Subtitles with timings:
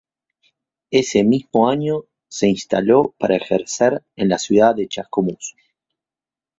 [0.89, 5.55] Ese mismo año se instaló para ejercer en la ciudad de Chascomús.